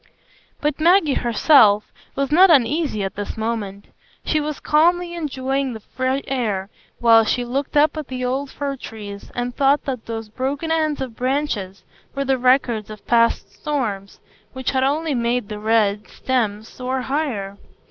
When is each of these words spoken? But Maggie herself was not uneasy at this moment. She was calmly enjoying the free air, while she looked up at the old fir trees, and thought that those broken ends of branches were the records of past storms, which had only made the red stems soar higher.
But 0.61 0.79
Maggie 0.79 1.13
herself 1.13 1.93
was 2.15 2.31
not 2.31 2.49
uneasy 2.49 3.03
at 3.03 3.13
this 3.13 3.37
moment. 3.37 3.89
She 4.25 4.39
was 4.41 4.59
calmly 4.59 5.13
enjoying 5.13 5.73
the 5.73 5.79
free 5.79 6.23
air, 6.25 6.71
while 6.97 7.23
she 7.23 7.45
looked 7.45 7.77
up 7.77 7.95
at 7.95 8.07
the 8.07 8.25
old 8.25 8.49
fir 8.49 8.77
trees, 8.77 9.31
and 9.35 9.53
thought 9.55 9.83
that 9.85 10.07
those 10.07 10.27
broken 10.29 10.71
ends 10.71 11.01
of 11.01 11.15
branches 11.15 11.83
were 12.15 12.25
the 12.25 12.39
records 12.39 12.89
of 12.89 13.05
past 13.05 13.51
storms, 13.53 14.19
which 14.53 14.71
had 14.71 14.83
only 14.83 15.13
made 15.13 15.49
the 15.49 15.59
red 15.59 16.07
stems 16.07 16.67
soar 16.67 17.01
higher. 17.01 17.59